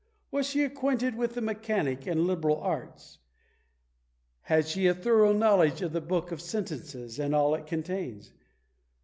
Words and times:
Was 0.31 0.47
she 0.47 0.63
acquainted 0.63 1.13
with 1.15 1.35
the 1.35 1.41
mechanic 1.41 2.07
and 2.07 2.25
liberal 2.25 2.59
arts? 2.59 3.19
Had 4.41 4.65
she 4.67 4.87
a 4.87 4.95
thorough 4.95 5.31
knowledge 5.31 5.83
of 5.83 5.93
the 5.93 6.01
Book 6.01 6.31
of 6.31 6.41
Sentences, 6.41 7.19
and 7.19 7.35
all 7.35 7.53
it 7.53 7.67
contains? 7.67 8.31